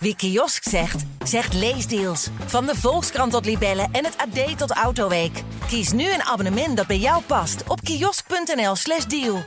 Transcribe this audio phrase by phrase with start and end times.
[0.00, 2.28] Wie kiosk zegt, zegt leesdeals.
[2.46, 5.42] Van de Volkskrant tot Libellen en het AD tot Autoweek.
[5.66, 9.42] Kies nu een abonnement dat bij jou past op kiosk.nl/slash deal.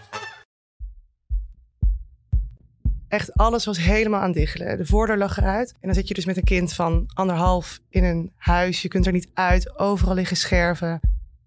[3.07, 4.77] Echt alles was helemaal aan het diggelen.
[4.77, 5.71] De voordeur lag eruit.
[5.71, 8.81] En dan zit je dus met een kind van anderhalf in een huis.
[8.81, 9.79] Je kunt er niet uit.
[9.79, 10.99] Overal liggen scherven.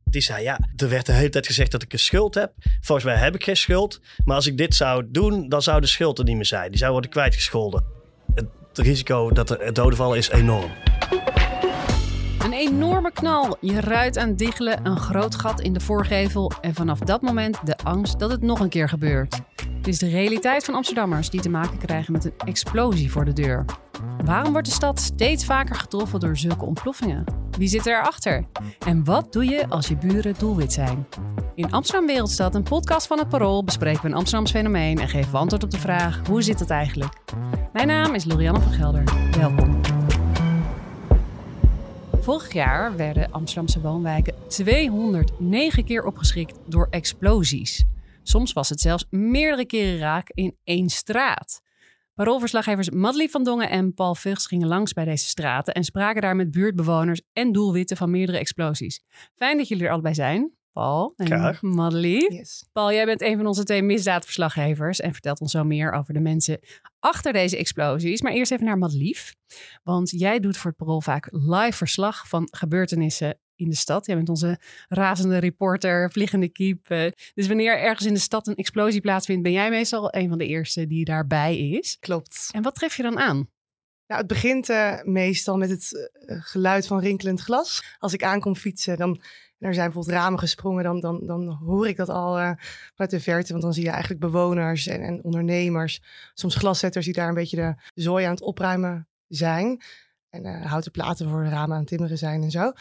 [0.04, 2.52] Die zei, ja, er werd de hele tijd gezegd dat ik een schuld heb.
[2.80, 4.00] Volgens mij heb ik geen schuld.
[4.24, 6.70] Maar als ik dit zou doen, dan zou de schuld er niet meer zijn.
[6.70, 8.03] Die zou worden kwijtgescholden.
[8.76, 10.70] Het risico dat er dodenvallen is enorm.
[12.38, 13.56] Een enorme knal.
[13.60, 17.76] Je ruit aan diggelen, een groot gat in de voorgevel en vanaf dat moment de
[17.76, 19.40] angst dat het nog een keer gebeurt.
[19.76, 23.32] Het is de realiteit van Amsterdammers die te maken krijgen met een explosie voor de
[23.32, 23.64] deur.
[24.24, 27.43] Waarom wordt de stad steeds vaker getroffen door zulke ontploffingen?
[27.56, 28.44] Wie zit erachter?
[28.86, 31.06] En wat doe je als je buren doelwit zijn?
[31.54, 35.32] In Amsterdam Wereldstad, een podcast van het Parool, bespreken we een Amsterdams fenomeen en geven
[35.32, 37.20] we antwoord op de vraag: hoe zit het eigenlijk?
[37.72, 39.04] Mijn naam is Lorianne van Gelder.
[39.36, 39.80] Welkom.
[42.20, 47.84] Vorig jaar werden Amsterdamse woonwijken 209 keer opgeschrikt door explosies.
[48.22, 51.63] Soms was het zelfs meerdere keren raak in één straat.
[52.14, 56.36] Paroolverslaggevers Madeleine van Dongen en Paul Vugs gingen langs bij deze straten en spraken daar
[56.36, 59.02] met buurtbewoners en doelwitten van meerdere explosies.
[59.34, 60.52] Fijn dat jullie er allebei zijn.
[60.72, 61.62] Paul en Graag.
[62.32, 62.68] Yes.
[62.72, 66.20] Paul, jij bent een van onze twee misdaadverslaggevers en vertelt ons zo meer over de
[66.20, 66.60] mensen
[66.98, 68.22] achter deze explosies.
[68.22, 69.34] Maar eerst even naar Madelief,
[69.82, 74.06] want jij doet voor het Parool vaak live verslag van gebeurtenissen in de stad.
[74.06, 76.86] Jij bent onze razende reporter, vliegende kiep.
[77.34, 80.46] Dus wanneer ergens in de stad een explosie plaatsvindt, ben jij meestal een van de
[80.46, 81.96] eerste die daarbij is.
[82.00, 82.48] Klopt.
[82.52, 83.52] En wat tref je dan aan?
[84.06, 87.96] Nou, het begint eh, meestal met het eh, geluid van rinkelend glas.
[87.98, 89.20] Als ik aankom fietsen, dan
[89.58, 92.32] en er zijn bijvoorbeeld ramen gesprongen, dan, dan, dan hoor ik dat al
[92.94, 93.50] vanuit de verte.
[93.52, 96.02] Want dan zie je eigenlijk bewoners en, en ondernemers,
[96.34, 99.82] soms glaszetters die daar een beetje de zooi aan het opruimen zijn.
[100.30, 102.72] En houten platen voor de ramen aan het timmeren zijn en zo.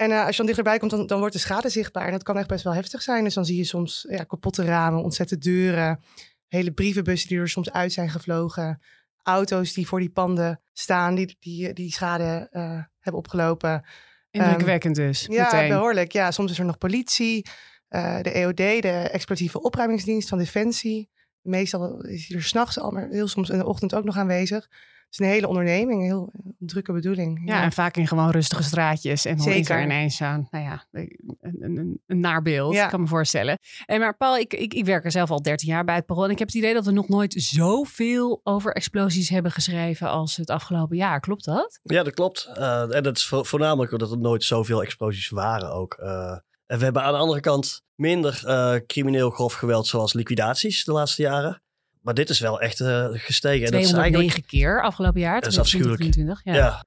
[0.00, 2.06] En eh, als je dan dichterbij komt, dan, dan wordt de schade zichtbaar.
[2.06, 3.24] En dat kan echt best wel heftig zijn.
[3.24, 6.02] Dus dan zie je soms ja, kapotte ramen, ontzette deuren,
[6.46, 8.82] hele brievenbussen die er soms uit zijn gevlogen.
[9.22, 13.84] Auto's die voor die panden staan, die die, die schade eh, hebben opgelopen.
[14.30, 15.26] Indrukwekkend dus.
[15.28, 15.68] Ja, meteen.
[15.68, 16.12] behoorlijk.
[16.12, 17.46] Ja, soms is er nog politie,
[17.88, 21.10] eh, de EOD, de explosieve opruimingsdienst van Defensie.
[21.40, 24.68] Meestal is hij er s'nachts al, maar heel soms in de ochtend ook nog aanwezig.
[25.10, 27.40] Het is een hele onderneming, een heel drukke bedoeling.
[27.44, 29.24] Ja, en vaak in gewoon rustige straatjes.
[29.24, 29.76] En dan is Zeker.
[29.76, 32.88] er ineens zo'n, nou ja, een, een, een, een naar beeld, Ja.
[32.88, 33.58] kan me voorstellen.
[33.86, 36.24] En maar Paul, ik, ik, ik werk er zelf al 13 jaar bij het Parool.
[36.24, 40.36] En ik heb het idee dat we nog nooit zoveel over explosies hebben geschreven als
[40.36, 41.20] het afgelopen jaar.
[41.20, 41.80] Klopt dat?
[41.82, 42.50] Ja, dat klopt.
[42.54, 45.94] Eh, en dat is vo- voornamelijk omdat er nooit zoveel explosies waren ook.
[45.94, 50.84] Eh, en we hebben aan de andere kant minder eh, crimineel grof geweld zoals liquidaties
[50.84, 51.62] de laatste jaren.
[52.00, 53.66] Maar dit is wel echt eh, gestegen.
[53.66, 54.46] En dat is 209 eigenlijk...
[54.46, 55.40] keer afgelopen jaar.
[55.40, 56.00] Dat is afschuwelijk.
[56.00, 56.54] 2023, Ja.
[56.54, 56.84] Ja.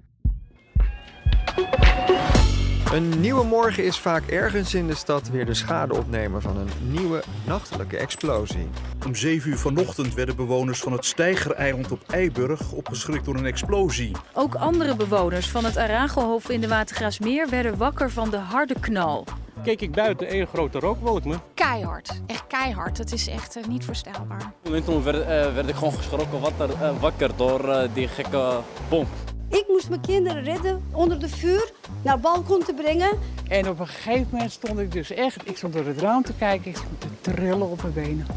[2.94, 7.24] Een nieuwe morgen is vaak ergens in de stad weer de schadeopnemer van een nieuwe
[7.46, 8.68] nachtelijke explosie.
[9.06, 14.12] Om 7 uur vanochtend werden bewoners van het Steigereiland op Eiburg opgeschrikt door een explosie.
[14.34, 19.26] Ook andere bewoners van het Aragohof in de Watergraafsmeer werden wakker van de harde knal.
[19.64, 21.36] Keek ik buiten één grote rookwolk me.
[21.54, 22.22] keihard.
[22.26, 22.98] Echt keihard.
[22.98, 24.52] Het is echt eh, niet voorstelbaar.
[24.64, 28.60] En toen werd, eh, werd ik gewoon geschrokken wakker, eh, wakker door die gekke
[28.90, 29.08] bom.
[29.50, 31.72] Ik moest mijn kinderen redden onder de vuur
[32.02, 33.20] naar het balkon te brengen.
[33.48, 36.34] En op een gegeven moment stond ik dus echt, ik stond door het raam te
[36.34, 38.28] kijken, ik stond te trillen op mijn benen.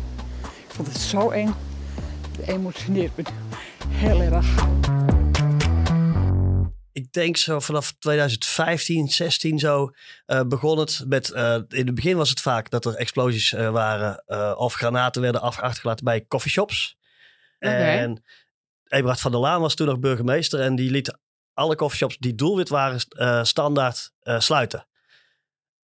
[0.43, 1.55] Ik vond het zo eng.
[2.37, 3.23] Het emotioneert me
[3.89, 4.67] heel erg.
[7.17, 9.91] Ik denk zo vanaf 2015, 16 zo
[10.27, 11.31] eh, begon het met...
[11.31, 14.23] eh, in het begin was het vaak dat er explosies eh, waren
[14.59, 16.97] of granaten werden af- achtergelaten bij coffeeshops.
[17.59, 17.75] Oké.
[17.75, 18.25] En
[18.89, 21.19] Eberhard van der Laan was toen nog burgemeester en die liet
[21.55, 23.01] alle coffeeshops die doelwit waren
[23.47, 24.87] standaard sluiten.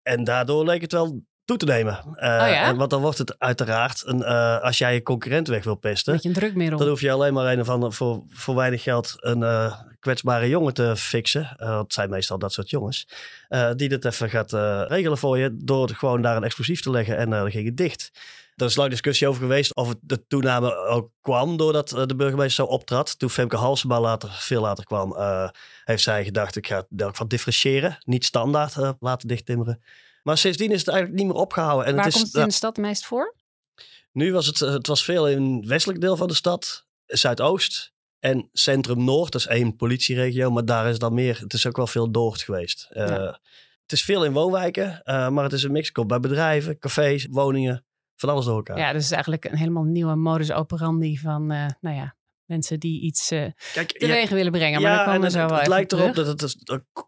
[0.02, 1.26] En daardoor leek het wel
[1.58, 2.00] toe te nemen.
[2.16, 2.64] Eh, ja?
[2.64, 6.14] en, want dan wordt het uiteraard, een, eh, als jij je concurrent weg wil pesten...
[6.14, 6.78] Beetje een drukmiddel.
[6.78, 10.74] Dan hoef je alleen maar een van voor, voor weinig geld een eh, kwetsbare jongen
[10.74, 11.50] te fixen.
[11.58, 13.08] Het zijn meestal dat soort jongens.
[13.76, 14.52] die dit even gaat
[14.92, 15.56] regelen voor je.
[15.64, 18.12] Door gewoon daar een explosief te leggen en dan ging het dicht.
[18.56, 22.66] Er is lang discussie over geweest of het de toename ook kwam doordat de burgemeester
[22.66, 23.20] zo optrad.
[23.20, 25.16] Toen Femke Halsema later, veel later kwam,
[25.84, 27.98] heeft zij gedacht ik ga het van differentiëren.
[28.06, 29.82] Niet standaard laten dichttimmeren.
[30.24, 31.86] Maar sindsdien is het eigenlijk niet meer opgehouden.
[31.86, 33.36] En Waar het is, komt het in de stad meest voor?
[34.12, 37.94] nu was het, eh, het was veel in het westelijk deel van de stad, Zuidoost
[38.20, 39.32] en Centrum Noord.
[39.32, 41.40] Dat is één politieregio, maar daar is dan meer.
[41.40, 42.88] Het is ook wel veel Noord geweest.
[42.90, 43.40] Eh, Ja.
[43.82, 45.92] Het is veel in woonwijken, eh, maar het is een mix.
[45.92, 47.86] Komt bij bedrijven, cafés, woningen,
[48.16, 48.78] van alles door elkaar.
[48.78, 52.16] Ja, dus het is eigenlijk een helemaal nieuwe modus operandi van, nou ja,
[52.52, 54.82] mensen die iets uh, Kijk, teweeg willen brengen.
[54.82, 56.04] Maar ja, komen en we zo het, wel het lijkt terug.
[56.04, 56.58] erop dat het dus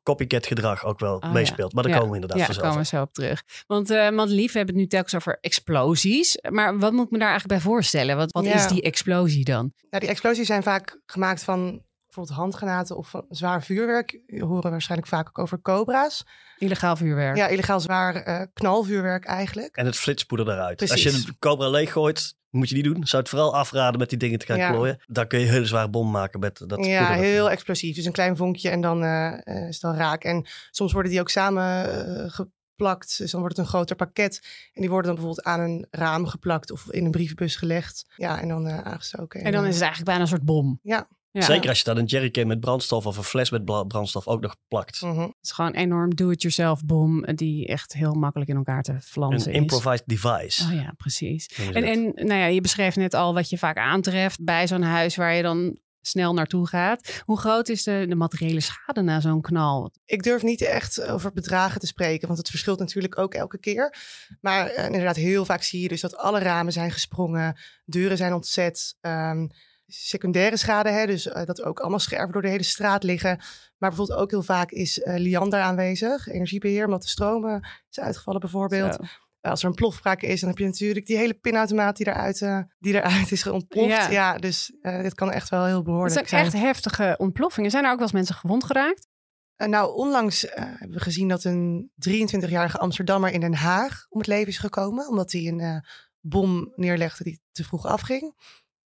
[0.03, 1.73] copycat gedrag ook wel Oh, meespeelt.
[1.73, 1.97] Maar daar ja.
[1.97, 3.43] komen we inderdaad ja, vanzelf daar komen we zo op terug.
[3.67, 6.37] Want, uh, want lief, we hebben het nu telkens over explosies.
[6.49, 8.17] Maar wat moet ik me daar eigenlijk bij voorstellen?
[8.17, 8.53] Wat, wat Ja.
[8.53, 9.71] is die explosie dan?
[9.89, 14.21] Nou, die explosies zijn vaak gemaakt van bijvoorbeeld handgranaten of van zwaar vuurwerk.
[14.25, 16.23] Je horen waarschijnlijk vaak ook over cobra's.
[16.57, 17.37] Illegaal vuurwerk.
[17.37, 19.75] Ja, illegaal zwaar eh, knalvuurwerk eigenlijk.
[19.75, 20.77] En het flitspoeder eruit.
[20.77, 21.05] Precies.
[21.05, 23.07] Als je een cobra leeg gooit, moet je niet doen.
[23.07, 24.69] Zou het vooral afraden met die dingen te gaan Ja.
[24.69, 24.99] klooien.
[25.07, 27.95] Dan kun je een hele zware bom maken met dat ja, heel explosief.
[27.95, 30.23] Dus een klein vonkje en dan eh, eh, is het al raak.
[30.23, 33.17] En soms worden die ook samen eh, geplakt.
[33.17, 34.39] Dus dan wordt het een groter pakket.
[34.73, 38.05] En die worden dan bijvoorbeeld aan een raam geplakt of in een brievenbus gelegd.
[38.15, 39.41] Ja, en dan eh, aangestoken.
[39.43, 40.79] En dan is het eigenlijk bijna een soort bom.
[40.81, 41.07] Ja.
[41.33, 41.41] Ja.
[41.41, 44.55] Zeker als je dan een jerrycan met brandstof of een fles met brandstof ook nog
[44.67, 45.01] plakt.
[45.01, 45.19] Mhm.
[45.19, 49.47] Het is gewoon een enorm do-it-yourself bom die echt heel makkelijk in elkaar te flansen
[49.49, 49.61] Een is.
[49.61, 50.63] improvised device.
[50.63, 51.47] Oh ja, precies.
[51.73, 55.15] En, en nou ja, je beschreef net al wat je vaak aantreft bij zo'n huis
[55.15, 57.21] waar je dan snel naartoe gaat.
[57.25, 59.91] Hoe groot is de, de materiële schade na zo'n knal?
[60.05, 63.95] Ik durf niet echt over bedragen te spreken, want het verschilt natuurlijk ook elke keer.
[64.41, 68.33] Maar eh, inderdaad, heel vaak zie je dus dat alle ramen zijn gesprongen, deuren zijn
[68.33, 68.95] ontzet.
[69.01, 69.47] ehm,
[69.87, 73.37] secundaire schade, hè, dus eh, dat ook allemaal scherven door de hele straat liggen.
[73.77, 78.39] Maar bijvoorbeeld ook heel vaak is eh liander aanwezig, energiebeheer, omdat de stromen is uitgevallen
[78.39, 78.93] bijvoorbeeld.
[78.93, 79.01] Zo.
[79.49, 82.59] Als er een plofspraak is, dan heb je natuurlijk die hele pinautomaat die eruit, eh,
[82.79, 83.89] die eruit is ontploft.
[83.89, 84.09] Ja.
[84.09, 86.43] Ja, dus eh, dit kan echt wel heel Het behoorlijk zijn zijn.
[86.43, 87.71] echt heftige ontploffingen.
[87.71, 89.07] Zijn er ook wel eens mensen gewond geraakt?
[89.55, 94.17] Eh, nou, onlangs eh, hebben we gezien dat een 23-jarige Amsterdammer in Den Haag om
[94.19, 95.07] het leven is gekomen.
[95.07, 95.77] Omdat hij een eh,
[96.19, 98.33] bom neerlegde die te vroeg afging.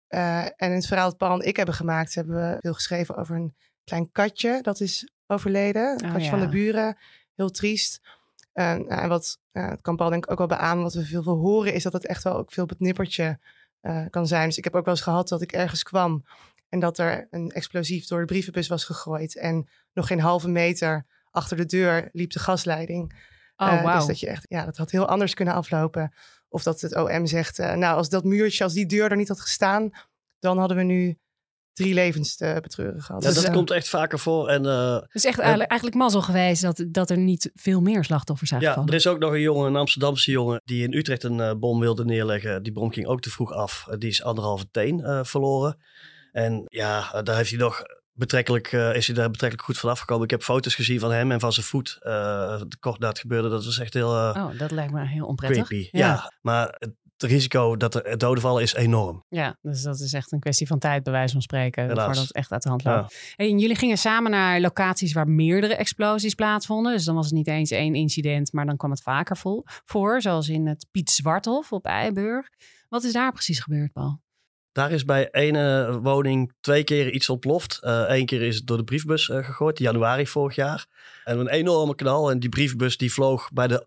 [0.08, 3.16] Eh, en in het verhaal dat Paul en ik hebben gemaakt, hebben we veel geschreven
[3.16, 5.92] over een klein katje dat is overleden.
[5.92, 6.30] Een Oh, katje ja.
[6.30, 6.98] van de buren.
[7.36, 8.02] Heel triest.
[8.54, 11.06] Eh, nou, en wat eh, het kan Paul denk ik ook wel beamen, wat we
[11.06, 13.40] veel, veel horen, is dat het echt wel ook veel op het nippertje
[14.10, 14.48] kan zijn.
[14.48, 16.24] Dus ik heb ook wel eens gehad dat ik ergens kwam
[16.70, 19.38] en dat er een explosief door de brievenbus was gegooid.
[19.38, 23.14] En nog geen halve meter achter de deur liep de gasleiding.
[23.58, 23.98] Oh, wauw.
[23.98, 26.14] Dus dat je echt, ja, dat had heel anders kunnen aflopen.
[26.50, 29.28] Of dat het OM zegt, eh, nou, als dat muurtje, als die deur er niet
[29.28, 29.90] had gestaan,
[30.40, 31.18] dan hadden we nu
[31.74, 33.22] drie levens te betreuren gehad.
[33.22, 34.50] Ja, Dus, dat eh, komt echt vaker voor.
[34.50, 37.82] En, eh, Het is echt en- eigenlijk, eigenlijk mazzel geweest dat, dat er niet veel
[37.82, 38.90] meer slachtoffers zijn ja, gevallen.
[38.90, 42.06] er is ook nog een jongen, een Amsterdamse jongen, die in Utrecht een bom wilde
[42.06, 42.64] neerleggen.
[42.64, 43.88] Die bom ging ook te vroeg af.
[43.98, 45.78] Die is anderhalve teen eh, verloren.
[46.32, 47.82] En ja, daar heeft hij nog
[48.18, 50.24] betrekkelijk, eh, is hij daar betrekkelijk goed van afgekomen.
[50.24, 51.98] Ik heb foto's gezien van hem en van zijn voet.
[52.02, 53.50] eh, kort na het gebeurde.
[53.50, 55.66] Dat was echt heel eh, Oh, dat lijkt me heel onprettig.
[55.68, 55.98] creepy.
[55.98, 56.32] Ja.
[56.42, 59.24] maar het risico dat er doden vallen is enorm.
[59.30, 62.06] Ja, dus dat is echt een kwestie van tijd, bij wijze van spreken, Helaas.
[62.06, 63.34] voordat het echt uit de hand loopt.
[63.36, 66.94] Hey, en jullie gingen samen naar locaties waar meerdere explosies plaatsvonden.
[66.94, 70.22] Dus dan was het niet eens één incident, maar dan kwam het vaker vol, voor.
[70.22, 72.48] Zoals in het Piet Zwarthof op Eiburg.
[72.90, 74.22] Wat is daar precies gebeurd, Paul?
[74.78, 77.78] Daar is bij ene woning twee keer iets ontploft.
[77.82, 80.86] Eén keer is het door de briefbus eh, gegooid, januari vorig jaar.
[81.24, 82.32] En een enorme knal.
[82.32, 83.86] En die briefbus die vloog bij de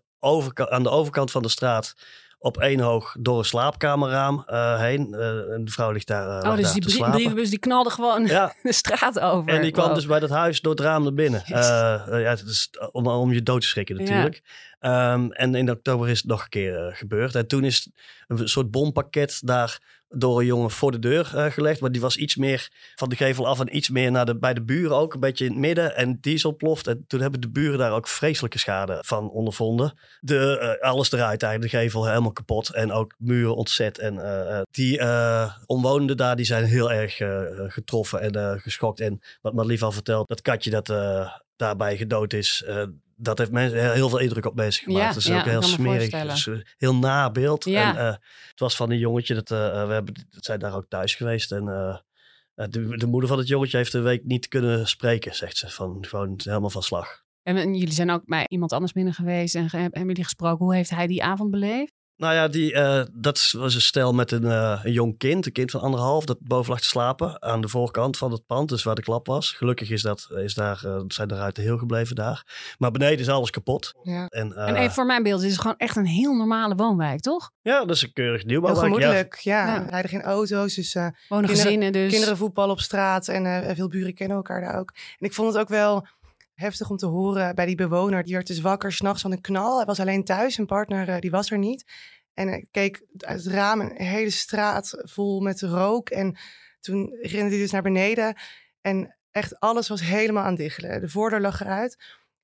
[0.69, 1.93] aan de overkant van de straat
[2.39, 5.13] op één hoog door een slaapkamerraam eh, heen.
[5.13, 7.15] Eh, en de vrouw ligt daar, eh, oh, dus die te brie- slapen.
[7.15, 8.53] brievenbus die knalde gewoon Ja.
[8.63, 9.53] de straat over.
[9.53, 9.95] En die kwam Wow.
[9.95, 11.43] dus bij dat huis door het raam naar binnen.
[11.45, 14.01] Eh, eh, ja, het is om, om je dood te schrikken Ja.
[14.01, 14.41] natuurlijk.
[14.79, 17.35] Ehm, en in oktober is het nog een keer eh, gebeurd.
[17.35, 17.89] En toen is
[18.27, 21.81] een soort bompakket daar door een jongen voor de deur eh, gelegd.
[21.81, 24.53] Maar die was iets meer van de gevel af en iets meer naar de, bij
[24.53, 25.13] de buren ook.
[25.13, 25.95] Een beetje in het midden.
[25.95, 26.43] En die is.
[26.43, 29.93] En toen hebben de buren daar ook vreselijke schade van ondervonden.
[30.19, 31.73] De, eh, alles eruit eigenlijk.
[31.73, 32.69] De gevel helemaal kapot.
[32.69, 33.97] En ook muren ontzet.
[33.97, 34.99] En eh, die
[35.65, 37.15] omwonenden daar die zijn heel erg
[37.73, 38.99] getroffen en geschokt.
[38.99, 40.87] En wat Marlief al vertelt, dat katje dat
[41.55, 42.63] daarbij gedood is...
[43.21, 45.01] dat heeft mensen, heel veel indruk op mensen gemaakt.
[45.01, 46.13] Ja, het is ja, ook heel smerig.
[46.13, 47.65] is, eh, heel na beeld.
[47.65, 47.89] Ja.
[47.89, 48.15] En, eh,
[48.49, 49.33] het was van een jongetje.
[49.33, 51.51] Dat, eh, we hebben, dat zijn daar ook thuis geweest.
[51.51, 51.65] En
[52.55, 55.69] de, de moeder van het jongetje heeft een week niet kunnen spreken, zegt ze.
[55.69, 57.23] Van, gewoon helemaal van slag.
[57.43, 60.65] En, en jullie zijn ook bij iemand anders binnen geweest en hebben jullie gesproken.
[60.65, 61.93] Hoe heeft hij die avond beleefd?
[62.21, 65.45] Nou ja, die, eh, dat was een stel met een, eh, een jong kind.
[65.45, 67.41] Een kind van anderhalf dat boven lag te slapen.
[67.41, 69.51] Aan de voorkant van het pand, dus waar de klap was.
[69.51, 72.43] Gelukkig is dat, is daar, eh, zijn de ruiten heel gebleven daar.
[72.77, 73.93] Maar beneden is alles kapot.
[74.03, 74.25] Ja.
[74.25, 77.19] En, eh, en even voor mijn beeld, dit is gewoon echt een heel normale woonwijk,
[77.19, 77.51] toch?
[77.61, 78.87] ja, dat is een keurig Heel nieuwbouwwijk.
[78.87, 78.93] Ja.
[78.93, 79.65] gemoedelijk, ja.
[79.67, 79.83] Ja.
[79.83, 82.11] Er rijden geen auto's, dus eh, Wonen Kinderen- gezinnen dus.
[82.11, 84.91] kinderen voetballen op straat en eh, veel buren kennen elkaar daar ook.
[85.19, 86.07] En ik vond het ook wel
[86.61, 88.23] heftig om te horen bij die bewoner.
[88.23, 89.77] Die werd dus wakker s'nachts van een knal.
[89.77, 91.85] Hij was alleen thuis, zijn partner eh, die was er niet.
[92.33, 96.09] En ik keek uit het raam, een hele straat vol met rook.
[96.09, 96.37] En
[96.79, 98.35] toen rende hij dus naar beneden.
[98.81, 101.01] En echt alles was helemaal aan diggelen.
[101.01, 101.97] De voordeur lag eruit.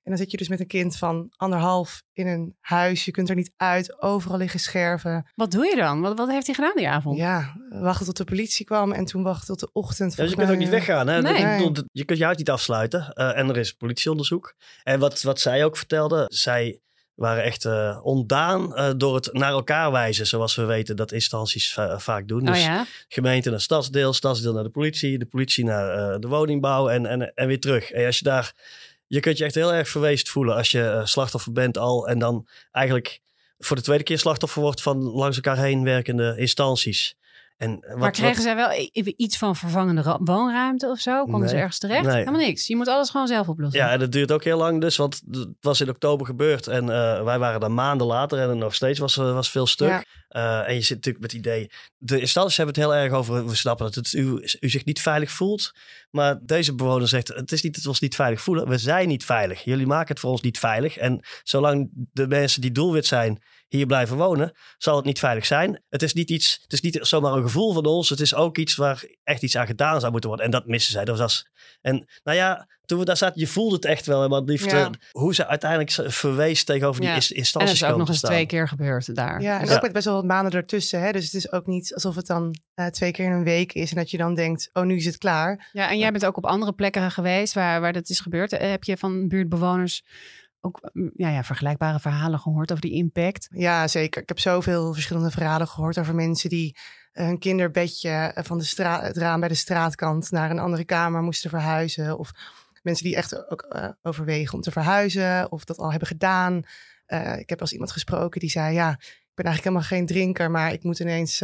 [0.08, 3.06] En dan zit je dus met een kind van anderhalf in een huis.
[3.06, 4.02] Je kunt er niet uit.
[4.02, 5.32] Overal liggen scherven.
[5.36, 6.02] Wat doe je dan?
[6.02, 7.18] Wat, wat heeft hij gedaan die avond?
[7.18, 10.16] Ja, wachten tot de politie kwam en toen wachten tot de ochtend.
[10.16, 11.08] Ja, dus je kunt ook niet weggaan.
[11.08, 11.22] Hè?
[11.22, 11.72] Nee.
[11.72, 13.14] Dat- Je kunt je huis niet afsluiten.
[13.14, 14.56] eh, en er is politieonderzoek.
[14.84, 16.80] En wat, wat zij ook vertelde, zij
[17.14, 20.28] waren echt eh, ontdaan eh, door het naar elkaar wijzen.
[20.28, 22.42] Zoals we weten dat instanties va- vaak doen.
[22.48, 22.86] Oh Dus ja?
[23.08, 27.34] gemeente naar stadsdeel, stadsdeel naar de politie, de politie naar eh, de woningbouw en, en,
[27.34, 27.92] en weer terug.
[27.92, 28.54] En als je daar,
[29.08, 32.20] je kunt je echt heel erg verweest voelen als je eh, slachtoffer bent al en
[32.20, 33.20] dan eigenlijk
[33.58, 37.16] voor de tweede keer slachtoffer wordt van langs elkaar heen werkende instanties.
[37.58, 41.26] En wat, maar kregen wat- zij wel i- iets van vervangende woonruimte of zo?
[41.26, 42.06] Konden ze ergens terecht?
[42.06, 42.16] Nee.
[42.16, 42.68] Helemaal niks.
[42.68, 43.80] Je moet alles gewoon zelf oplossen.
[43.80, 46.82] Ja, en dat duurt ook heel lang dus, want het was in oktober gebeurd en
[46.90, 49.88] eh, wij waren daar maanden later en nog steeds was, er- was veel stuk.
[49.88, 50.04] Ja.
[50.28, 53.46] Eh, en je zit natuurlijk met het idee, de instanties hebben het heel erg over,
[53.48, 55.72] we snappen dat het, u, u zich niet veilig voelt,
[56.12, 59.08] maar deze bewoner zegt, het is niet dat we ons niet veilig voelen, we zijn
[59.08, 59.64] niet veilig.
[59.64, 63.86] Jullie maken het voor ons niet veilig en zolang de mensen die doelwit zijn hier
[63.86, 65.84] blijven wonen, zal het niet veilig zijn.
[65.90, 68.58] Het is niet iets, het is niet zomaar een gevoel van ons, het is ook
[68.58, 71.06] iets waar echt iets aan gedaan zou moeten worden en dat missen zij.
[71.06, 71.50] Dat was als,
[71.82, 74.50] en nou ja, toen we daar zaten, je voelde het echt wel, hè, maar het
[74.50, 74.86] liefst, Ja.
[74.86, 77.16] eh, hoe ze uiteindelijk ze verwees tegenover die Ja.
[77.16, 79.42] ins- En dat instanties is ook nog eens twee keer gebeurd daar.
[79.42, 79.76] Ja, en Ja.
[79.76, 81.02] ook met best wel wat maanden ertussen.
[81.02, 81.12] Hè?
[81.12, 83.90] Dus het is ook niet alsof het dan eh, twee keer in een week is.
[83.90, 85.70] En dat je dan denkt, oh, nu is het klaar.
[85.74, 88.52] Ja, en jij bent ook op andere plekken geweest waar, waar dat is gebeurd.
[88.54, 90.04] Eh, Heb je van buurtbewoners
[90.68, 93.48] ook mm, ja, ja, vergelijkbare verhalen gehoord over die impact?
[93.52, 94.22] Ja, zeker.
[94.22, 96.78] Ik heb zoveel verschillende verhalen gehoord over mensen die
[97.12, 100.86] eh, hun kinderbedje eh, van de straat, het raam bij de straatkant naar een andere
[100.86, 102.18] kamer moesten verhuizen.
[102.18, 102.32] Of
[102.82, 106.64] mensen die echt ook eh, overwegen om te verhuizen of dat al hebben gedaan.
[107.38, 110.74] Ik heb als iemand gesproken die zei, ja, ik ben eigenlijk helemaal geen drinker, maar
[110.74, 111.44] ik moet ineens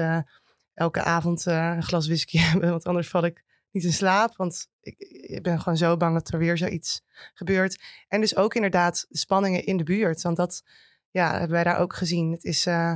[0.74, 4.36] elke avond een glas whisky hebben, want anders val ik niet in slaap.
[4.36, 4.96] Want ik,
[5.28, 7.02] ik ben gewoon zo bang dat er weer zoiets
[7.34, 7.82] gebeurt.
[8.08, 10.64] En dus ook inderdaad de spanningen in de buurt, want dat
[11.12, 12.32] ja, hebben wij daar ook gezien.
[12.32, 12.92] Het is eh,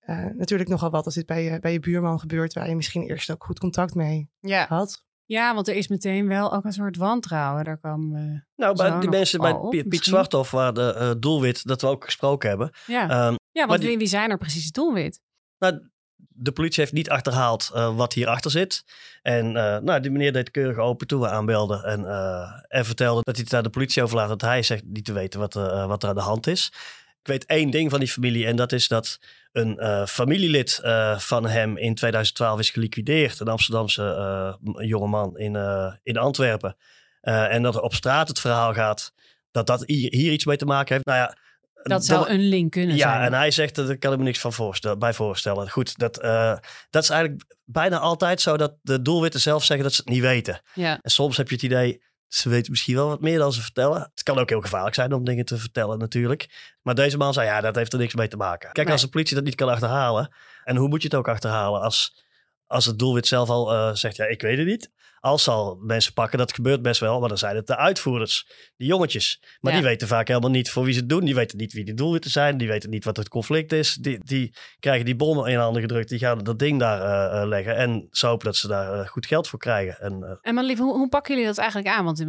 [0.00, 3.02] eh, natuurlijk nogal wat als dit bij je, bij je buurman gebeurt, waar je misschien
[3.02, 4.66] eerst ook goed contact mee Ja.
[4.68, 5.04] had.
[5.24, 7.64] Ja, want er is meteen wel ook een soort wantrouwen.
[7.64, 8.16] Daar kwam.
[8.16, 8.22] eh,
[8.56, 10.12] Nou, bij die mensen bij op, Piet, Piet misschien.
[10.12, 12.70] Zwarthof, waar de eh, doelwit, dat we ook gesproken hebben.
[12.86, 15.20] Ja, Ehm, ja maar want die- wie, wie zijn er precies het doelwit?
[15.58, 15.90] Nou,
[16.34, 18.84] de politie heeft niet achterhaald eh, wat hierachter zit.
[19.22, 21.84] En eh, nou, die meneer deed keurig open toen we aanbelden.
[21.84, 24.28] En, eh, en vertelde dat hij het de politie overlaat.
[24.28, 26.72] Dat hij zegt niet te weten wat, wat er aan de hand is.
[27.20, 28.46] Ik weet één ding van die familie.
[28.46, 29.18] En dat is dat
[29.52, 30.80] een familielid
[31.16, 33.40] van hem in 2012 is geliquideerd.
[33.40, 35.56] Een Amsterdamse jongeman in,
[36.02, 36.76] in Antwerpen.
[37.20, 39.12] En dat er op straat het verhaal gaat
[39.50, 41.06] dat dat hier, hier iets mee te maken heeft.
[41.06, 41.36] Nou ja,
[41.82, 43.22] Dat zou een link kunnen ja, zijn.
[43.26, 45.70] en hij zegt dat ik kan er me niks van voorstellen, bij voorstellen.
[45.70, 46.56] Goed, dat, eh,
[46.90, 50.22] dat is eigenlijk bijna altijd zo dat de doelwitten zelf zeggen dat ze het niet
[50.22, 50.60] weten.
[50.74, 50.98] Ja.
[51.02, 54.10] En soms heb je het idee, ze weten misschien wel wat meer dan ze vertellen.
[54.14, 56.74] Het kan ook heel gevaarlijk zijn om dingen te vertellen natuurlijk.
[56.82, 58.72] Maar deze man zei, ja, dat heeft er niks mee te maken.
[58.72, 58.94] Kijk, Nee.
[58.94, 60.34] als de politie dat niet kan achterhalen,
[60.64, 62.24] en hoe moet je het ook achterhalen als,
[62.72, 64.90] als het doelwit zelf al eh, zegt, ja, ik weet het niet.
[65.20, 68.86] Als zal mensen pakken, dat gebeurt best wel, maar dan zijn het de uitvoerders, die
[68.88, 69.42] jongetjes.
[69.60, 69.78] Maar Ja.
[69.78, 71.24] die weten vaak helemaal niet voor wie ze het doen.
[71.24, 73.94] Die weten niet wie de doelwitten zijn, die weten niet wat het conflict is.
[73.94, 77.48] Die, die krijgen die bommen in handen gedrukt, die gaan dat ding daar eh, eh,
[77.48, 77.76] leggen.
[77.76, 79.98] En ze hopen dat ze daar goed geld voor krijgen.
[80.00, 82.04] En, En maar lief, hoe, hoe pakken jullie dat eigenlijk aan?
[82.04, 82.24] Want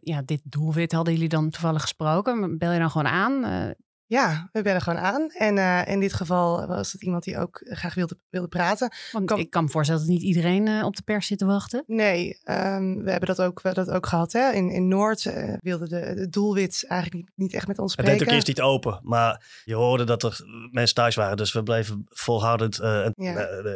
[0.00, 2.58] ja, dit doelwit hadden jullie dan toevallig gesproken.
[2.58, 3.74] Bel je dan gewoon aan?
[4.12, 5.30] Ja, we bellen gewoon aan.
[5.30, 8.92] En eh, in dit geval was het iemand die ook graag wilde, wilde praten.
[9.12, 11.44] want Kan- ik kan me voorstellen dat niet iedereen eh, op de pers zit te
[11.44, 11.84] wachten.
[11.86, 14.32] Nee, ehm, we hebben dat ook, we dat ook gehad.
[14.32, 14.50] Hè?
[14.52, 18.00] In, in Noord eh, wilde de, de doelwit eigenlijk niet, niet echt met ons het
[18.00, 18.26] deed spreken.
[18.32, 20.40] ook eerst niet open, maar je hoorde dat er
[20.70, 21.36] mensen thuis waren.
[21.36, 22.78] Dus we bleven volhoudend.
[22.78, 23.32] en- Ja.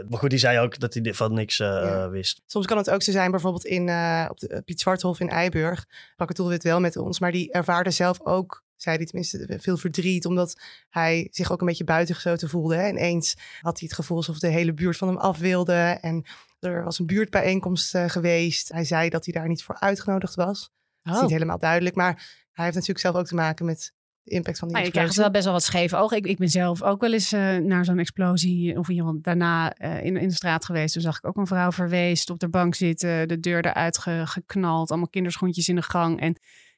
[0.08, 2.08] maar goed, die zei ook dat hij van niks Ja.
[2.08, 2.42] wist.
[2.46, 5.84] Soms kan het ook zo zijn, bijvoorbeeld in, eh, op de Piet Zwarthof in Eiburg.
[6.16, 9.76] Pak het doelwit wel met ons, maar die ervaarde zelf ook, zei hij tenminste, veel
[9.76, 10.26] verdriet.
[10.26, 12.74] Omdat hij zich ook een beetje buitengesloten voelde.
[12.76, 12.82] Hè?
[12.82, 15.98] En eens had hij het gevoel alsof de hele buurt van hem af wilde.
[16.00, 16.24] En
[16.60, 18.72] er was een buurtbijeenkomst eh, geweest.
[18.72, 20.70] Hij zei dat hij daar niet voor uitgenodigd was.
[21.02, 21.22] Dat is Oh.
[21.24, 22.14] niet helemaal duidelijk, maar
[22.52, 23.92] hij heeft natuurlijk zelf ook te maken met
[24.22, 25.32] de impact van die Maar je krijgt explosie.
[25.32, 26.12] wel best wel wat scheef oog.
[26.12, 30.04] Ik, ik ben zelf ook wel eens eh, naar zo'n explosie of iemand daarna eh,
[30.04, 30.92] in, in de straat geweest.
[30.92, 34.22] Toen zag ik ook een vrouw verweest op de bank zitten, de deur eruit ge-
[34.24, 36.20] geknald, allemaal kinderschoentjes in de gang.
[36.20, 36.36] En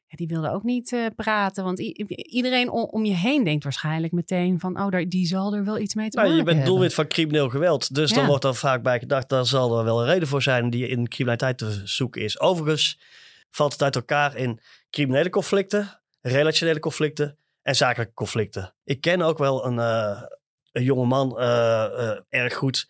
[0.09, 4.61] ja, die wilde ook niet eh, praten, want iedereen om, je heen denkt waarschijnlijk meteen
[4.61, 6.75] van, oh, daar, die zal er wel iets mee te Nou, maken je bent hebben.
[6.75, 7.95] doelwit van crimineel geweld.
[7.95, 10.71] Dus dan wordt er vaak bij gedacht, daar zal er wel een reden voor zijn
[10.71, 12.41] die in criminaliteit te zoeken is.
[12.41, 12.99] Overigens
[13.51, 14.61] valt het uit elkaar in
[14.91, 18.75] criminele conflicten, relationele conflicten en zakelijke conflicten.
[18.85, 20.23] Ik ken ook wel een, eh
[20.73, 21.39] een jonge man
[22.29, 22.89] erg goed.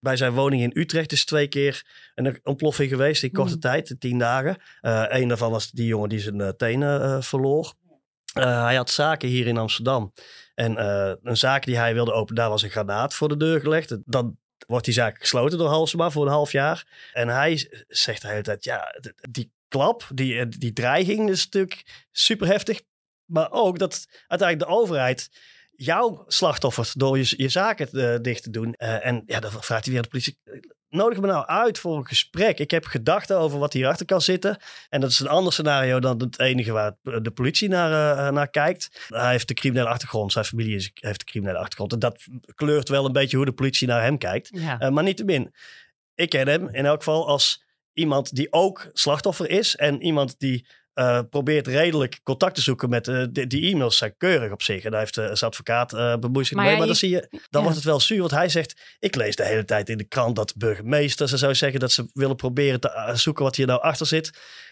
[0.00, 1.84] Bij zijn woning in Utrecht is twee keer
[2.14, 3.60] een ontploffing geweest in korte Hmm.
[3.60, 4.56] tijd, tien dagen.
[4.80, 7.74] Eh een daarvan was die jongen die zijn eh, tenen eh, verloor.
[8.38, 10.12] Uh, hij had zaken hier in Amsterdam.
[10.54, 13.60] En uh, een zaak die hij wilde openen, daar was een granaat voor de deur
[13.60, 13.96] gelegd.
[14.04, 17.10] Dan wordt die zaak gesloten door Halsema voor een half jaar.
[17.12, 18.94] En hij zegt de hele tijd, ja,
[19.30, 22.80] die klap, die, die dreiging is natuurlijk super heftig.
[23.24, 25.28] Maar ook dat uiteindelijk de overheid
[25.76, 28.74] jouw slachtoffers door je, je zaken uh, dicht te doen.
[28.78, 30.38] Uh, en ja, dan vraagt hij weer de politie.
[30.88, 32.58] Nodig me nou uit voor een gesprek.
[32.58, 34.62] Ik heb gedachten over wat hierachter kan zitten.
[34.88, 38.48] En dat is een ander scenario dan het enige waar de politie naar, uh, naar
[38.48, 39.06] kijkt.
[39.08, 40.32] Hij heeft de criminele achtergrond.
[40.32, 41.92] Zijn familie is, heeft de criminele achtergrond.
[41.92, 44.48] En dat kleurt wel een beetje hoe de politie naar hem kijkt.
[44.52, 44.90] Ja.
[44.90, 45.54] maar niettemin,
[46.14, 49.76] ik ken hem in elk geval als iemand die ook slachtoffer is.
[49.76, 50.66] En iemand die
[50.98, 54.84] uh, probeert redelijk contact te zoeken met uh, die, die, e-mails zijn keurig op zich.
[54.84, 56.72] En daar heeft uh, zijn advocaat bemoeid zich maar mee.
[56.72, 57.60] Ja, maar dan zie je, dan ja.
[57.60, 58.18] wordt het wel zuur.
[58.18, 61.54] Want hij zegt, ik lees de hele tijd in de krant dat burgemeesters en zou
[61.54, 64.30] zeggen dat ze willen proberen te zoeken wat hier nou achter zit.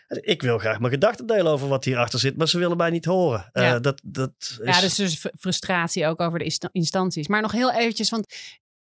[0.09, 3.05] Ik wil graag mijn gedachten delen over wat hierachter zit, maar ze willen mij niet
[3.05, 3.51] horen.
[3.53, 4.61] Ja, dat, dat is...
[4.63, 7.29] ja dus, dus frustratie ook over de instanties.
[7.29, 8.27] Maar nog heel eventjes, want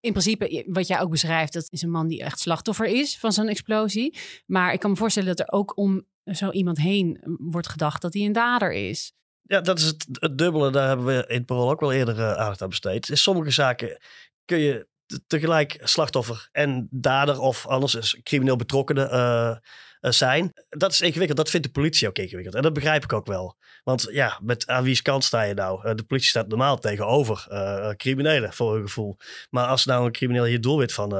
[0.01, 3.33] in principe, wat jij ook beschrijft, dat is een man die echt slachtoffer is van
[3.33, 4.19] zo'n explosie.
[4.47, 8.15] Maar ik kan me voorstellen dat er ook om zo iemand heen wordt gedacht dat
[8.15, 9.13] hij een dader is.
[9.43, 10.71] Ja, dat is het, dubbele.
[10.71, 13.09] Daar hebben we in het parool ook wel eerder uh, aandacht aan besteed.
[13.09, 13.99] In sommige zaken
[14.45, 14.87] kun je
[15.27, 19.57] tegelijk slachtoffer en dader of anders is crimineel betrokkenen uh,
[20.01, 20.53] zijn.
[20.69, 21.39] Dat is ingewikkeld.
[21.39, 22.55] Dat vindt de politie ook ingewikkeld.
[22.55, 23.57] En dat begrijp ik ook wel.
[23.85, 25.89] Want ja, met aan wie's kant sta je nou?
[25.89, 29.17] Uh, de politie staat normaal tegenover uh, criminelen, voor hun gevoel.
[29.51, 31.11] Maar als nou een crimineel hier doelwit van,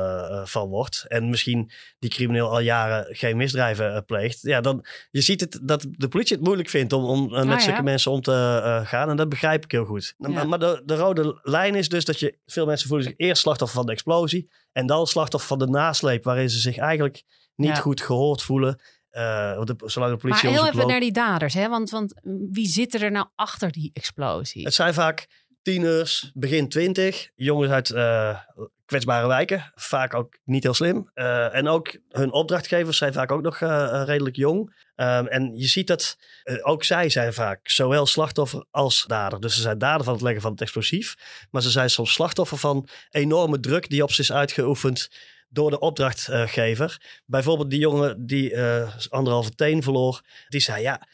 [0.49, 1.05] van wordt...
[1.09, 4.43] en misschien die crimineel al jaren geen misdrijven pleegt...
[4.43, 7.61] ja, dan je ziet het, dat de politie het moeilijk vindt om, om met Ah,
[7.61, 7.83] zulke ja.
[7.83, 9.11] mensen om te gaan.
[9.11, 10.15] En dat begrijp ik heel goed.
[10.19, 10.29] Ja.
[10.29, 12.39] Maar, maar de, de rode lijn is dus dat je...
[12.47, 14.51] veel mensen voelen zich eerst slachtoffer van de explosie...
[14.73, 16.25] en dan slachtoffer van de nasleep...
[16.25, 17.23] waarin ze zich eigenlijk
[17.59, 17.83] niet Ja.
[17.83, 18.81] goed gehoord voelen...
[19.13, 19.23] Uh,
[19.63, 21.69] de, zolang de Maar politie heel onderzoek even loopt- naar die daders, hè?
[21.69, 22.15] Want, want
[22.51, 24.65] wie zitten er nou achter die explosie?
[24.65, 25.27] Het zijn vaak
[25.63, 28.39] tieners, begin twintig, jongens uit eh,
[28.85, 29.73] kwetsbare wijken.
[29.75, 31.11] Vaak ook niet heel slim.
[31.15, 33.59] Eh, en ook hun opdrachtgevers zijn vaak ook nog
[34.05, 34.77] redelijk jong.
[34.97, 36.17] Um, en je ziet dat
[36.63, 39.41] ook zij zijn vaak zowel slachtoffer als dader.
[39.41, 41.15] Dus ze zijn dader van het leggen van het explosief.
[41.51, 45.09] Maar ze zijn soms slachtoffer van enorme druk die op ze is uitgeoefend
[45.49, 47.21] door de opdrachtgever.
[47.27, 50.21] Bijvoorbeeld die jongen die uh, anderhalve teen verloor.
[50.49, 51.07] Die zei ja,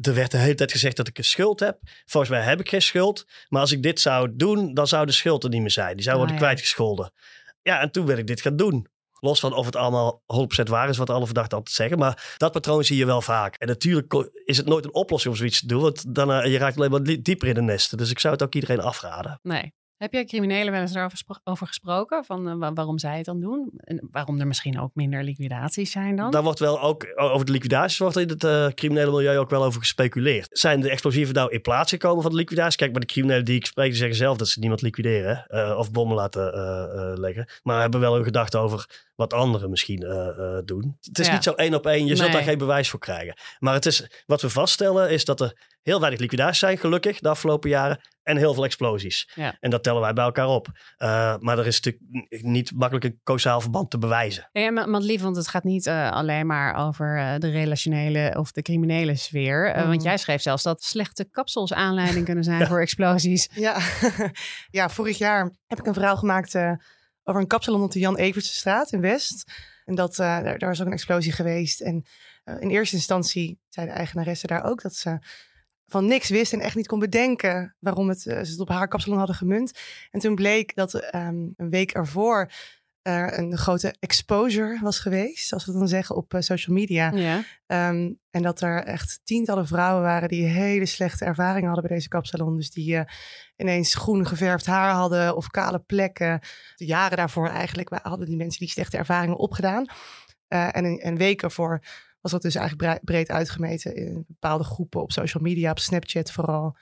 [0.00, 1.78] er werd de hele tijd gezegd dat ik een schuld heb.
[2.06, 3.24] Volgens mij heb ik geen schuld.
[3.48, 5.94] Maar als ik dit zou doen, dan zou de schuld er niet meer zijn.
[5.94, 6.42] Die zou Ah, worden ja.
[6.42, 7.12] kwijtgescholden.
[7.62, 8.86] Ja, en toen ben ik dit gaan doen.
[9.22, 11.98] Los van of het allemaal 100% waar is, wat alle verdachten altijd zeggen.
[11.98, 13.54] Maar dat patroon zie je wel vaak.
[13.54, 15.80] En natuurlijk is het nooit een oplossing om zoiets te doen.
[15.82, 17.98] Want dan uh, je raakt alleen maar dieper in de nesten.
[17.98, 19.38] Dus ik zou het ook iedereen afraden.
[19.42, 19.72] Nee.
[20.00, 22.24] Heb jij criminelen wel eens daarover spro- over gesproken?
[22.24, 23.70] Van uh, wa- waarom zij het dan doen?
[23.76, 26.30] En waarom er misschien ook minder liquidaties zijn dan?
[26.30, 29.64] Daar wordt wel ook over de liquidaties wordt in het uh, criminele milieu ook wel
[29.64, 30.48] over gespeculeerd.
[30.58, 32.78] Zijn de explosieven nou in plaats gekomen van de liquidatie?
[32.78, 35.74] Kijk, maar de criminelen die ik spreek, die zeggen zelf dat ze niemand liquideren uh,
[35.78, 36.42] of bommen laten
[37.20, 37.48] leggen.
[37.62, 40.00] Maar hebben wel hun gedachten over wat anderen misschien
[40.64, 40.96] doen.
[41.00, 41.32] Het is Ja.
[41.32, 42.06] niet zo één op één.
[42.06, 42.36] Je zult Nee.
[42.36, 43.36] daar geen bewijs voor krijgen.
[43.58, 47.28] Maar het is, wat we vaststellen is dat er heel weinig liquidaties zijn, gelukkig, de
[47.28, 48.00] afgelopen jaren.
[48.22, 49.30] En heel veel explosies.
[49.34, 49.56] Ja.
[49.60, 50.66] En dat tellen wij bij elkaar op.
[50.98, 54.48] Uh, maar er is natuurlijk niet makkelijk een causaal verband te bewijzen.
[54.52, 58.34] Ja, maar, maar lief, want het gaat niet uh, alleen maar over uh, de relationele
[58.38, 59.74] of de criminele sfeer.
[59.76, 59.86] Mm.
[59.86, 63.48] Want jij schreef zelfs dat slechte kapsels aanleiding kunnen zijn voor explosies.
[63.54, 63.80] Ja.
[64.70, 66.72] ja, vorig jaar heb ik een verhaal gemaakt eh,
[67.24, 69.52] over een kapsalon op de Jan Evertsestraat in West.
[69.84, 71.80] En dat, eh, daar, daar was ook een explosie geweest.
[71.80, 72.04] En
[72.44, 75.18] eh, in eerste instantie zei de eigenaresse daar ook dat ze
[75.90, 78.88] van niks wist en echt niet kon bedenken waarom het, eh, ze het op haar
[78.88, 79.78] kapsalon hadden gemunt.
[80.10, 82.50] En toen bleek dat ehm, een week ervoor
[83.02, 87.10] er een grote exposure was geweest, zoals we dan zeggen, op eh, social media.
[87.10, 87.42] Ja.
[87.66, 92.08] Ehm, en dat er echt tientallen vrouwen waren die hele slechte ervaringen hadden bij deze
[92.08, 92.56] kapsalon.
[92.56, 93.04] Dus die eh,
[93.56, 96.40] ineens groen geverfd haar hadden of kale plekken.
[96.76, 99.86] De jaren daarvoor eigenlijk hadden die mensen die slechte ervaringen opgedaan.
[100.48, 101.80] Eh, en een, een week ervoor
[102.20, 106.76] was dat dus eigenlijk breed uitgemeten in bepaalde groepen op social media, op Snapchat vooral.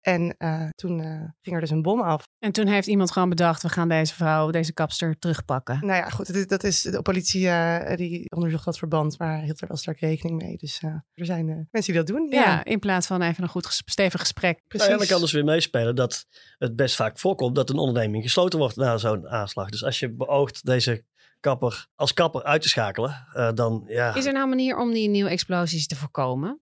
[0.00, 2.28] En eh, toen eh, ging er dus een bom af.
[2.38, 5.78] En toen heeft iemand gewoon bedacht, we gaan deze vrouw, deze kapster terugpakken.
[5.80, 9.40] Nou ja, goed, dat is, dat is de politie eh, die onderzocht dat verband, maar
[9.40, 10.56] hield er wel sterk rekening mee.
[10.56, 12.26] Dus eh, er zijn eh, mensen die dat doen.
[12.30, 12.40] Ja.
[12.42, 14.62] Ja, in plaats van even een goed ges- stevig gesprek.
[14.68, 14.88] precies.
[14.88, 16.26] Nou, en dan kan dus weer meespelen dat
[16.58, 19.68] het best vaak voorkomt dat een onderneming gesloten wordt na zo'n aanslag.
[19.70, 21.04] Dus als je beoogt deze
[21.40, 24.14] kapper als kapper uit te schakelen, uh, dan ja.
[24.14, 26.60] Is er nou een manier om die nieuwe explosies te voorkomen?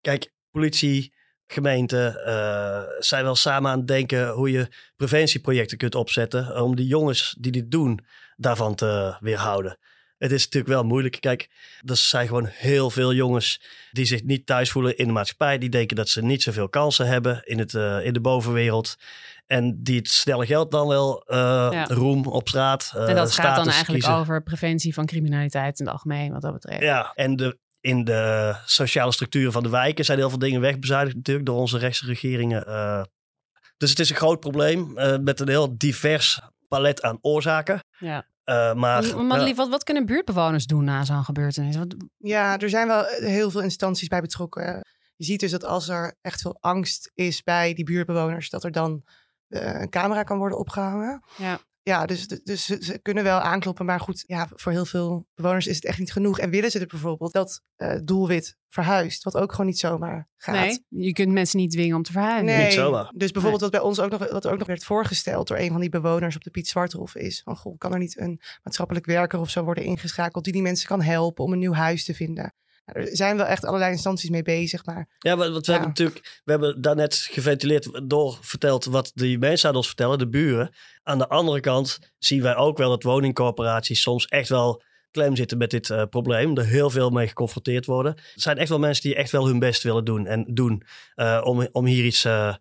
[0.00, 1.14] Kijk, politie,
[1.46, 6.86] gemeente uh, zijn wel samen aan het denken hoe je preventieprojecten kunt opzetten om die
[6.86, 8.04] jongens die dit doen
[8.36, 9.78] daarvan te weerhouden.
[10.18, 11.20] Het is natuurlijk wel moeilijk.
[11.20, 11.48] Kijk,
[11.84, 15.58] er zijn gewoon heel veel jongens die zich niet thuis voelen in de maatschappij.
[15.58, 18.96] Die denken dat ze niet zoveel kansen hebben in, het, uh, in de bovenwereld.
[19.46, 21.36] En die het snelle geld dan wel uh,
[21.72, 21.84] ja.
[21.84, 22.92] roem op straat.
[22.96, 24.20] Uh, en dat gaat dan eigenlijk kiezen.
[24.20, 26.82] over preventie van criminaliteit in het algemeen, wat dat betreft.
[26.82, 31.16] Ja, en de, in de sociale structuren van de wijken zijn heel veel dingen wegbezuinigd
[31.16, 32.64] natuurlijk door onze rechtse regeringen.
[33.76, 37.80] Dus het is een groot probleem met een heel divers palet aan oorzaken.
[37.98, 38.26] Ja.
[38.46, 41.76] Uh, maar, maar wat, wat kunnen buurtbewoners doen na zo'n gebeurtenis?
[41.76, 41.94] Wat...
[42.16, 44.80] Ja, er zijn wel heel veel instanties bij betrokken.
[45.16, 48.72] Je ziet dus dat als er echt veel angst is bij die buurtbewoners, dat er
[48.72, 49.02] dan
[49.48, 51.22] uh, een camera kan worden opgehangen.
[51.36, 51.58] Ja.
[51.86, 53.86] Ja, dus, dus ze kunnen wel aankloppen.
[53.86, 56.38] Maar goed, ja, voor heel veel bewoners is het echt niet genoeg.
[56.38, 59.24] En willen ze het bijvoorbeeld dat uh, doelwit verhuist.
[59.24, 60.54] Wat ook gewoon niet zomaar gaat.
[60.54, 62.44] Nee, je kunt mensen niet dwingen om te verhuizen.
[62.44, 63.12] Nee, niet zomaar.
[63.16, 65.80] Dus bijvoorbeeld wat bij ons ook nog, wat ook nog werd voorgesteld door een van
[65.80, 67.42] die bewoners op de Piet Zwarthof is.
[67.44, 70.88] Van, goh, kan er niet een maatschappelijk werker of zo worden ingeschakeld die die mensen
[70.88, 72.54] kan helpen om een nieuw huis te vinden?
[72.86, 74.84] Er zijn wel echt allerlei instanties mee bezig.
[74.84, 79.68] Maar, ja, want we hebben natuurlijk, we hebben daarnet geventileerd, door verteld wat de mensen
[79.68, 80.74] aan ons vertellen, de buren.
[81.02, 85.58] Aan de andere kant zien wij ook wel dat woningcorporaties soms echt wel klem zitten
[85.58, 86.56] met dit uh, probleem.
[86.56, 88.14] Er heel veel mee geconfronteerd worden.
[88.14, 90.82] Er zijn echt wel mensen die echt wel hun best willen doen en doen
[91.16, 92.54] uh, om, om hier iets uh,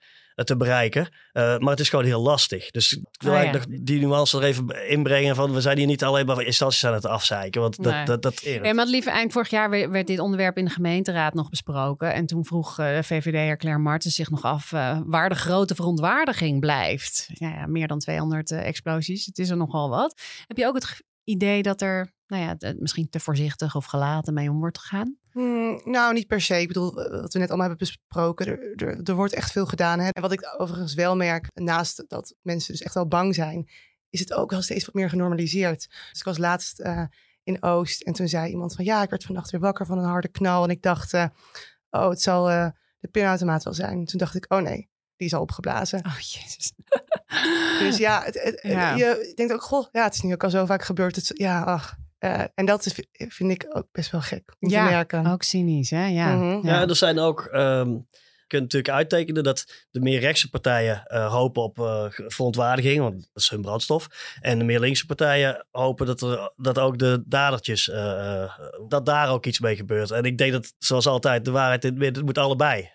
[0.43, 1.01] te bereiken.
[1.33, 2.71] Uh, maar het is gewoon heel lastig.
[2.71, 5.87] Dus ik wil Oh, eigenlijk nog die nuance er even inbrengen van we zijn hier
[5.87, 7.61] niet alleen maar instanties aan het afzeiken.
[7.61, 8.05] Want dat, Nee.
[8.05, 11.33] dat, dat, dat Ja, maar lieve, eind vorig jaar werd dit onderwerp in de gemeenteraad
[11.33, 12.13] nog besproken.
[12.13, 16.59] En toen vroeg eh VVD'er Claire Martens zich nog af eh, waar de grote verontwaardiging
[16.59, 17.27] blijft.
[17.33, 20.21] Ja, ja, meer dan 200 eh, explosies, het is er nogal wat.
[20.47, 24.33] Heb je ook het idee dat er nou ja, het misschien te voorzichtig of gelaten
[24.33, 25.17] mee om wordt gegaan?
[25.31, 26.61] Hmm, nou, niet per se.
[26.61, 29.99] Ik bedoel, wat we net allemaal hebben besproken, er, er, er wordt echt veel gedaan.
[29.99, 30.09] Hè?
[30.09, 33.69] En wat ik overigens wel merk, naast dat mensen dus echt wel bang zijn,
[34.09, 35.87] is het ook wel steeds wat meer genormaliseerd.
[36.09, 37.03] Dus ik was laatst eh,
[37.43, 40.09] in Oost en toen zei iemand van, ja, ik werd vannacht weer wakker van een
[40.09, 40.63] harde knal.
[40.63, 41.25] En ik dacht, eh,
[41.89, 42.67] oh, het zal eh,
[42.99, 44.05] de pinautomaat wel zijn.
[44.05, 46.05] Toen dacht ik, oh nee, die is al opgeblazen.
[46.05, 46.71] Oh, jezus.
[47.79, 48.95] Dus ja, het, het- Ja.
[48.95, 51.15] je denkt ook, goh, ja, het is nu ook al zo vaak gebeurd.
[51.15, 51.95] Het, ja, ach.
[52.25, 55.27] Eh, en dat is, vind ik ook best wel gek om te merken.
[55.31, 56.05] ook cynisch, hè?
[56.07, 56.35] Ja.
[56.35, 56.67] Mhm.
[56.67, 57.45] Ja, er zijn ook.
[57.45, 57.97] ehm
[58.47, 63.13] je kunt natuurlijk uittekenen dat de meer rechtse partijen eh, hopen op eh, verontwaardiging, want
[63.13, 64.07] dat is hun brandstof.
[64.41, 68.51] En de meer linkse partijen hopen dat, er, dat ook de dadertjes, eh, eh,
[68.87, 70.11] dat daar ook iets mee gebeurt.
[70.11, 72.91] En ik denk dat, zoals altijd, de waarheid in het midden het moet allebei.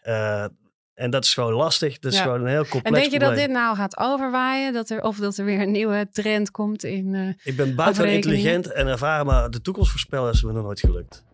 [0.94, 1.98] En dat is gewoon lastig.
[1.98, 2.24] Dat is Ja.
[2.24, 4.72] gewoon een heel complex En denk je dat dit nou gaat overwaaien?
[4.72, 7.14] Dat er, of dat er weer een nieuwe trend komt in.
[7.14, 8.54] eh, Ik ben buitengewoon overrekeningen?
[8.54, 11.24] intelligent en ervaren, maar de toekomst voorspellen is me nog nooit gelukt.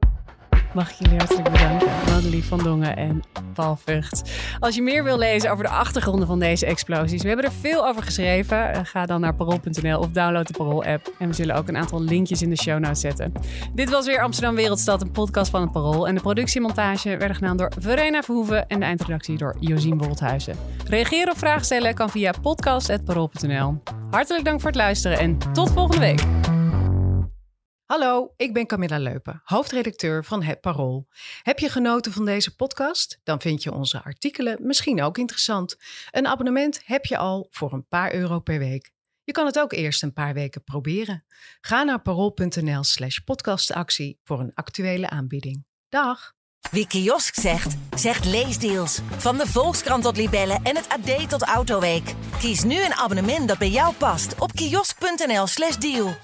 [0.76, 1.88] Mag ik jullie hartelijk bedanken.
[2.06, 3.22] Madeleine van Dongen en
[3.54, 4.22] Paul Vught.
[4.60, 7.22] Als je meer wil lezen over de achtergronden van deze explosies.
[7.22, 8.72] We hebben er veel over geschreven.
[8.72, 11.12] Eh, Ga dan naar parool.nl of download de Parool-app.
[11.18, 13.32] En we zullen ook een aantal linkjes in de show notes zetten.
[13.74, 16.08] Dit was weer Amsterdam Wereldstad, een podcast van het Parool.
[16.08, 18.68] En de productie en montage werden gedaan door Verena Verhoeven.
[18.68, 20.56] En de eindredactie door Josien Wolthuizen.
[20.88, 23.82] Reageren of vragen stellen kan via podcast.parool.nl.
[24.10, 26.35] Hartelijk dank voor het luisteren en tot volgende week.
[27.86, 31.08] Hallo, ik ben Camilla Leupen, hoofdredacteur van Het Parool.
[31.42, 33.20] Heb je genoten van deze podcast?
[33.22, 35.76] Dan vind je onze artikelen misschien ook interessant.
[36.10, 38.90] Een abonnement heb je al voor een paar euro per week.
[39.24, 41.24] Je kan het ook eerst een paar weken proberen.
[41.60, 45.64] Ga naar parool.nl slash podcastactie voor een actuele aanbieding.
[45.88, 46.32] Dag!
[46.70, 49.00] Wie kiosk zegt, zegt leesdeals.
[49.16, 52.14] Van de Volkskrant tot Libellen en het AD tot Autoweek.
[52.38, 56.14] Kies nu een abonnement dat bij jou past op kiosk.nl/slash deal.